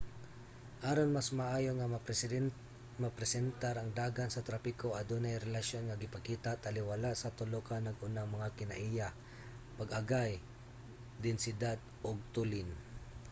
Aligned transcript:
aron 0.91 1.09
mas 1.17 1.27
maayo 1.39 1.71
nga 1.75 1.91
mapresentar 3.05 3.75
ang 3.77 3.89
dagan 4.01 4.29
sa 4.31 4.45
trapiko 4.47 4.87
adunay 5.01 5.43
relasyon 5.47 5.83
nga 5.85 5.99
gipakita 6.03 6.51
taliwala 6.63 7.11
sa 7.15 7.33
tulo 7.37 7.59
ka 7.69 7.75
nag-unang 7.87 8.29
mga 8.35 8.49
kinaiya: 8.57 9.07
1 9.15 9.77
pag-agay 9.79 10.31
2 10.41 11.25
densidad 11.25 11.77
ug 12.07 12.17
3 12.21 12.33
tulin 12.35 12.69